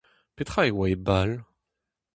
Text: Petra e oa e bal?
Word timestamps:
Petra 0.35 0.61
e 0.69 0.71
oa 0.75 0.87
e 0.93 0.95
bal? 1.07 1.31